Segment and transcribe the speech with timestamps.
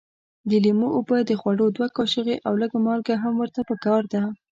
[0.49, 4.21] د لیمو اوبه د خوړو دوه کاشوغې او لږ مالګه هم ورته پکار ده.